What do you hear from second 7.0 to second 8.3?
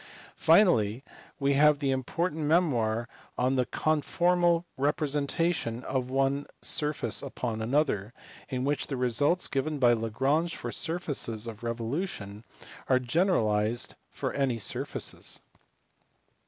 upon another,